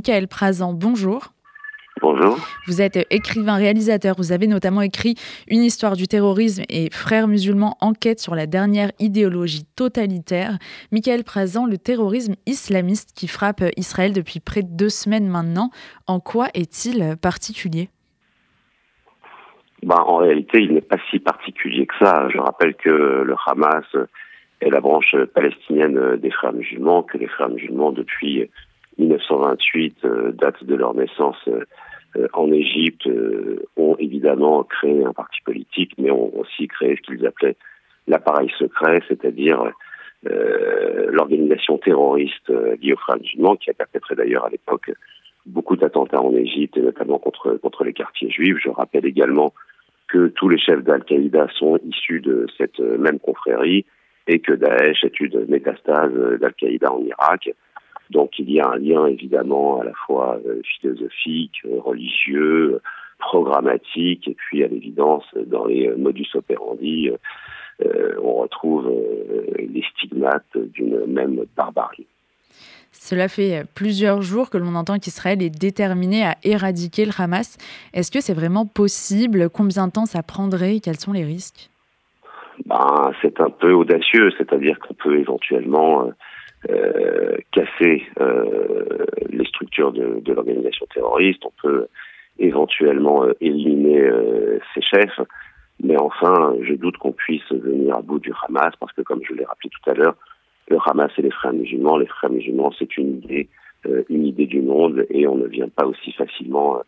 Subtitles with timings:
[0.00, 0.72] Michael Prazan.
[0.72, 1.26] Bonjour.
[2.00, 2.38] Bonjour.
[2.66, 4.14] Vous êtes écrivain, réalisateur.
[4.16, 5.14] Vous avez notamment écrit
[5.46, 10.56] Une histoire du terrorisme et Frères musulmans enquête sur la dernière idéologie totalitaire.
[10.90, 15.68] Michael Prazan, le terrorisme islamiste qui frappe Israël depuis près de deux semaines maintenant,
[16.06, 17.90] en quoi est-il particulier?
[19.82, 22.26] Ben, En réalité, il n'est pas si particulier que ça.
[22.32, 23.84] Je rappelle que le Hamas
[24.62, 28.48] est la branche palestinienne des frères musulmans, que les frères musulmans, depuis
[29.00, 31.48] 1928, euh, date de leur naissance
[32.16, 37.02] euh, en Égypte euh, ont évidemment créé un parti politique, mais ont aussi créé ce
[37.02, 37.56] qu'ils appelaient
[38.08, 39.70] l'appareil secret, c'est-à-dire
[40.28, 42.48] euh, l'organisation terroriste
[42.82, 44.90] liée aux frères musulmans, qui a perpétré d'ailleurs à l'époque
[45.46, 48.58] beaucoup d'attentats en Égypte, et notamment contre, contre les quartiers juifs.
[48.62, 49.54] Je rappelle également
[50.08, 53.86] que tous les chefs d'Al-Qaïda sont issus de cette même confrérie
[54.26, 57.50] et que Daesh est une métastase d'Al-Qaïda en Irak.
[58.10, 62.80] Donc il y a un lien évidemment à la fois euh, philosophique, euh, religieux,
[63.18, 67.10] programmatique, et puis à l'évidence dans les euh, modus operandi,
[68.22, 68.92] on retrouve
[69.56, 72.06] les stigmates d'une même barbarie.
[72.92, 77.56] Cela fait plusieurs jours que l'on entend qu'Israël est déterminé à éradiquer le Hamas.
[77.94, 79.48] Est-ce que c'est vraiment possible?
[79.48, 80.80] Combien de temps ça prendrait?
[80.80, 81.70] Quels sont les risques?
[82.66, 86.10] Ben, C'est un peu audacieux, c'est-à-dire qu'on peut éventuellement
[86.68, 91.86] euh, casser euh, les structures de, de l'organisation terroriste, on peut
[92.38, 94.10] éventuellement euh, éliminer
[94.74, 95.20] ses chefs,
[95.82, 99.32] mais enfin, je doute qu'on puisse venir à bout du Hamas, parce que comme je
[99.32, 100.16] l'ai rappelé tout à l'heure,
[100.68, 103.48] le Hamas et les frères musulmans, les frères musulmans, c'est une idée,
[104.10, 106.82] une idée du monde, et on ne vient pas aussi facilement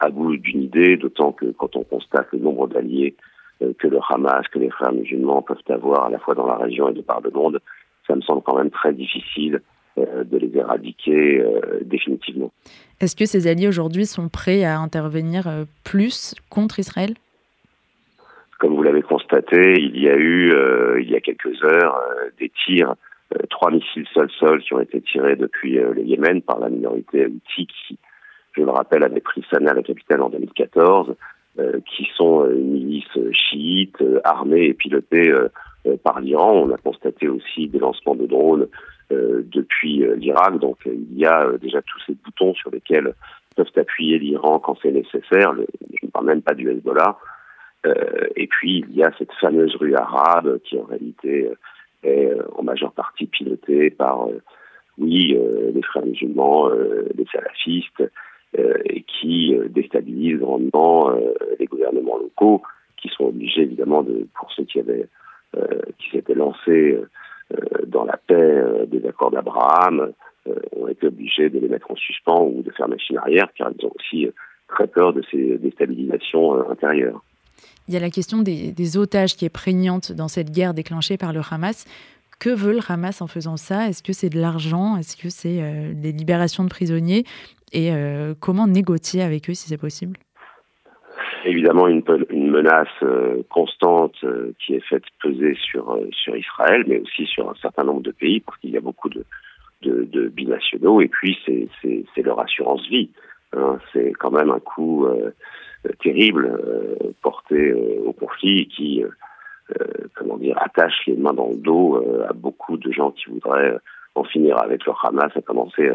[0.00, 3.14] à bout d'une idée, d'autant que quand on constate le nombre d'alliés
[3.60, 6.88] que le Hamas, que les frères musulmans peuvent avoir à la fois dans la région
[6.88, 7.60] et de par le monde,
[8.08, 9.60] ça me semble quand même très difficile
[9.98, 12.52] euh, de les éradiquer euh, définitivement.
[13.00, 17.14] Est-ce que ces alliés aujourd'hui sont prêts à intervenir euh, plus contre Israël?
[18.58, 20.52] Comme vous l'avez constaté, il y a eu,
[21.00, 22.02] il y a quelques heures,
[22.40, 22.96] des tirs,
[23.50, 27.98] trois missiles sol-sol qui ont été tirés depuis le Yémen par la minorité houthi qui,
[28.56, 31.14] je le rappelle, avait pris Sanaa, la capitale, en 2014,
[31.86, 35.32] qui sont une milice chiite, armée et pilotée
[35.96, 36.66] par l'Iran.
[36.66, 38.68] On a constaté aussi des lancements de drones
[39.12, 40.58] euh, depuis euh, l'Irak.
[40.58, 43.14] Donc il y a déjà tous ces boutons sur lesquels
[43.56, 45.54] peuvent appuyer l'Iran quand c'est nécessaire.
[45.54, 47.16] je ne parle même pas du Hezbollah.
[48.36, 51.50] et puis il y a cette fameuse rue arabe qui en réalité
[52.04, 54.28] est en majeure partie pilotée par,
[54.98, 55.36] oui,
[55.74, 58.04] les frères musulmans, les salafistes,
[58.56, 61.10] et qui déstabilise grandement
[61.58, 62.62] les gouvernements locaux,
[63.00, 65.06] qui sont obligés évidemment de, pour ceux qui avaient euh,
[65.98, 66.98] qui s'étaient lancés
[67.54, 70.12] euh, dans la paix euh, des accords d'Abraham
[70.76, 73.84] ont été obligés de les mettre en suspens ou de faire machine arrière, car ils
[73.84, 74.26] ont aussi
[74.66, 77.22] très peur de ces déstabilisations intérieures.
[77.86, 81.34] Il y a la question des, otages qui est prégnante dans cette guerre déclenchée par
[81.34, 81.84] le Hamas.
[82.38, 83.88] Que veut le Hamas en faisant ça?
[83.88, 84.96] Est-ce que c'est de l'argent?
[84.96, 87.24] Est-ce que c'est euh, des libérations de prisonniers?
[87.72, 90.16] Et euh, comment négocier avec eux si c'est possible?
[91.44, 96.84] Évidemment une, une menace euh, constante euh, qui est faite peser sur euh, sur Israël,
[96.86, 99.24] mais aussi sur un certain nombre de pays, parce qu'il y a beaucoup de,
[99.82, 103.10] de, de binationaux, et puis c'est leur assurance vie.
[103.56, 103.78] Hein.
[103.92, 105.06] C'est quand même un coup
[106.00, 107.72] terrible porté
[108.04, 109.02] au conflit qui
[110.14, 113.78] comment dire attache les mains dans le dos à beaucoup de gens qui voudraient
[114.14, 115.92] en finir avec le Hamas, à commencer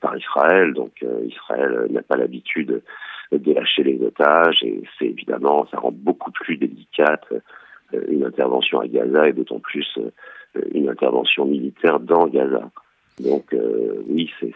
[0.00, 0.72] par Israël.
[0.72, 2.82] Donc Israël n'a pas l'habitude
[3.32, 7.26] de lâcher les otages et c'est évidemment, ça rend beaucoup plus délicate
[7.94, 10.10] euh, une intervention à Gaza et d'autant plus euh,
[10.72, 12.70] une intervention militaire dans Gaza.
[13.20, 14.52] Donc euh, oui, c'est,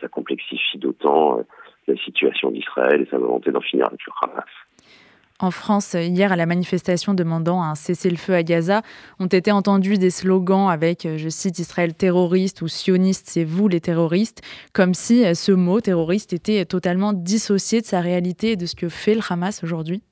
[0.00, 1.44] ça complexifie d'autant
[1.88, 4.44] la situation d'Israël et sa volonté d'en finir avec le Hamas.
[5.42, 8.82] En France, hier, à la manifestation demandant un cessez-le-feu à Gaza,
[9.18, 13.80] ont été entendus des slogans avec, je cite, Israël terroriste ou sioniste, c'est vous les
[13.80, 14.40] terroristes,
[14.72, 18.88] comme si ce mot terroriste était totalement dissocié de sa réalité et de ce que
[18.88, 20.02] fait le Hamas aujourd'hui.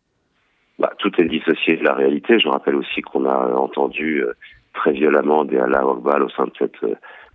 [0.81, 2.41] Bah, tout est dissocié de la réalité.
[2.41, 4.33] Je rappelle aussi qu'on a entendu euh,
[4.73, 6.95] très violemment des Allah Akbar au sein de cette euh,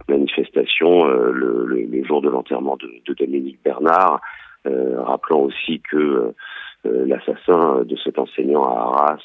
[0.09, 4.19] manifestation euh, le, jour de l'enterrement de, Dominique Bernard,
[4.65, 6.35] rappelant aussi que euh,
[6.85, 9.19] l'assassin de cet enseignant à Arras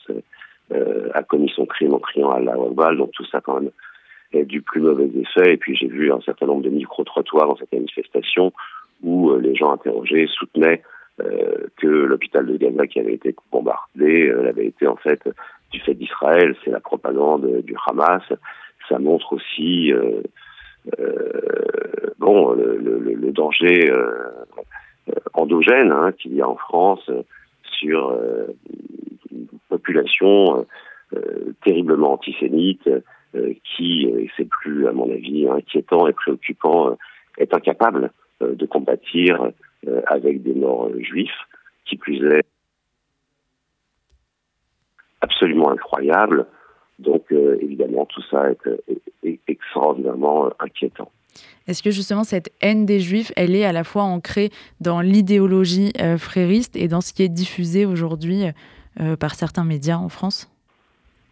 [0.72, 3.70] euh, a commis son crime en criant à la Akbar, donc tout ça quand même
[4.32, 5.54] est du plus mauvais effet.
[5.54, 8.52] Et puis j'ai vu un certain nombre de micro-trottoirs dans cette manifestation
[9.02, 10.82] où euh, les gens interrogés soutenaient
[11.76, 15.20] que l'hôpital de Gaza qui avait été bombardé avait été en fait
[15.70, 18.22] du fait d'Israël, c'est la propagande du Hamas.
[18.88, 19.92] Ça montre aussi
[22.18, 23.92] bon, le, danger
[25.34, 27.10] endogène hein, qu'il y a en France
[27.90, 28.16] sur
[29.32, 30.66] une population
[31.64, 32.88] terriblement antisémite
[33.64, 36.96] qui, et c'est plus à mon avis inquiétant et préoccupant,
[37.38, 39.02] est incapable de combattre
[40.06, 41.30] avec des morts juifs,
[41.84, 42.44] qui plus est
[45.20, 46.46] absolument incroyable.
[46.98, 51.10] Donc euh, évidemment, tout ça est, extraordinairement euh, inquiétant.
[51.66, 54.50] Est-ce que justement cette haine des juifs, elle est à la fois ancrée
[54.80, 58.44] dans l'idéologie euh, frériste et dans ce qui est diffusé aujourd'hui
[59.18, 60.50] par certains médias en France?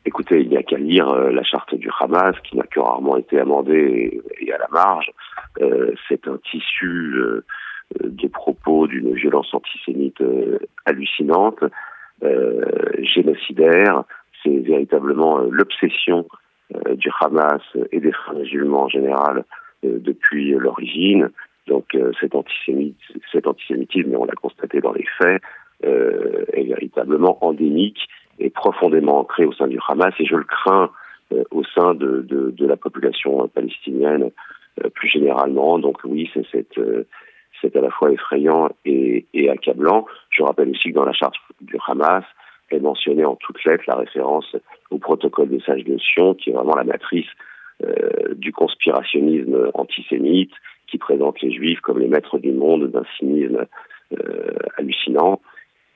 [0.06, 3.38] Écoutez, il n'y a qu'à lire la charte du Hamas, qui n'a que rarement été
[3.38, 5.10] amendée et, à la marge.
[6.08, 7.14] C'est un tissu
[8.00, 10.22] de propos d'une violence antisémite
[10.86, 11.62] hallucinante.
[12.24, 12.64] Euh,
[12.98, 14.02] génocidaire.
[14.42, 16.26] C'est véritablement euh, l'obsession
[16.74, 17.62] euh, du Hamas
[17.92, 19.44] et des frères musulmans en général
[19.82, 21.30] depuis l'origine.
[21.66, 25.42] Donc cet, antisémitisme, cet antisémitisme, on l'a constaté dans les faits,
[25.82, 28.08] est véritablement endémique
[28.38, 30.90] et profondément ancré au sein du Hamas et je le crains
[31.50, 34.30] au sein de, de, de, la population palestinienne
[34.94, 35.78] plus généralement.
[35.78, 36.80] Donc oui, c'est cette
[37.60, 40.06] c'est à la fois effrayant et, et, accablant.
[40.30, 42.24] Je rappelle aussi que dans la charte du Hamas
[42.70, 44.56] est mentionnée en toutes lettres la référence
[44.90, 47.47] au protocole des sages de Sion, qui est vraiment la matrice euh,
[48.36, 50.52] du conspirationnisme antisémite,
[50.88, 53.66] qui présente les juifs comme les maîtres du monde d'un cynisme
[54.18, 55.40] euh, hallucinant,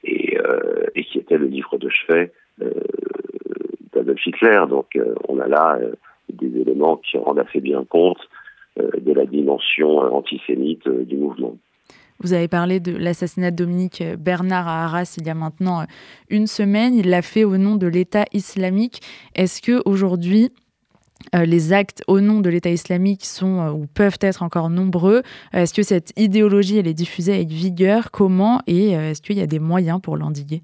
[0.04, 2.70] et, euh, et, qui était le livre de chevet euh,
[3.92, 4.64] d'Adolf Hitler.
[4.68, 5.94] Donc euh, on a là euh,
[6.32, 8.18] des éléments qui rendent assez bien compte
[8.78, 11.56] euh, de la dimension euh, antisémite euh, du mouvement.
[12.18, 15.84] Vous avez parlé de l'assassinat de Dominique Bernard à Arras il y a maintenant
[16.30, 16.94] une semaine.
[16.94, 19.00] Il l'a fait au nom de l'État islamique.
[19.34, 20.50] Est-ce que aujourd'hui
[21.34, 25.22] les actes au nom de l'État islamique sont ou peuvent être encore nombreux
[25.52, 28.10] Est-ce que cette idéologie elle est diffusée avec vigueur?
[28.10, 28.60] Comment?
[28.66, 30.62] Et est-ce qu'il y a des moyens pour l'endiguer?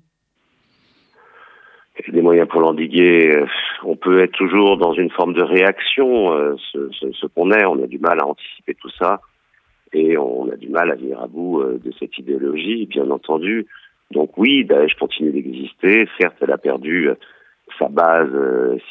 [2.06, 3.36] Des moyens pour l'endiguer.
[3.36, 3.46] Euh,
[3.82, 7.64] on peut être toujours dans une forme de réaction, euh, ce, ce, qu'on est.
[7.66, 9.20] On a du mal à anticiper tout ça
[9.92, 13.66] et on a du mal à venir à bout euh, de cette idéologie, bien entendu.
[14.12, 16.08] Donc oui, Daesh continue d'exister.
[16.20, 17.10] Certes, elle a perdu
[17.78, 18.30] sa base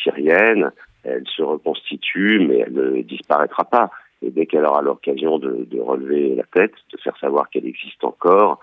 [0.03, 0.71] syrienne,
[1.07, 3.91] elle se reconstitue, mais elle ne disparaîtra pas.
[4.21, 8.59] Et dès qu'elle aura l'occasion de, relever la tête, de faire savoir qu'elle existe encore,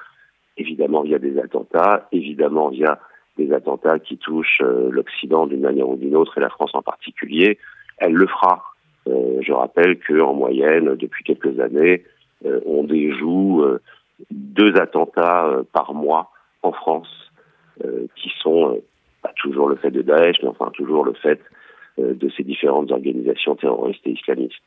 [0.56, 2.99] évidemment via des attentats, évidemment via
[3.38, 6.82] des attentats qui touchent euh, l'Occident d'une manière ou d'une autre et la France en
[6.82, 7.58] particulier,
[7.99, 8.62] elle le fera.
[9.08, 12.05] Euh, je rappelle qu'en moyenne, depuis quelques années,
[12.44, 13.64] euh, on déjoue
[14.31, 16.31] deux attentats par mois
[16.62, 17.08] en France,
[18.14, 18.81] qui sont
[19.23, 21.41] pas toujours le fait de Daesh, mais enfin toujours le fait
[21.99, 24.62] de ces différentes organisations terroristes et islamistes.